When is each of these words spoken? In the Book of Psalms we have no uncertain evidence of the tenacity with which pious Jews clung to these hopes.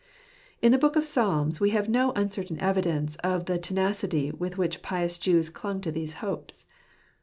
In 0.63 0.71
the 0.71 0.79
Book 0.79 0.95
of 0.95 1.05
Psalms 1.05 1.59
we 1.59 1.69
have 1.69 1.87
no 1.87 2.11
uncertain 2.13 2.59
evidence 2.59 3.17
of 3.17 3.45
the 3.45 3.59
tenacity 3.59 4.31
with 4.31 4.57
which 4.57 4.81
pious 4.81 5.19
Jews 5.19 5.47
clung 5.47 5.79
to 5.81 5.91
these 5.91 6.13
hopes. 6.25 6.65